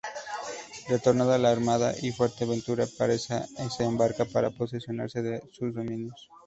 [0.89, 6.27] Retornada la armada a Fuerteventura, Peraza se embarca para posesionarse de sus dominios.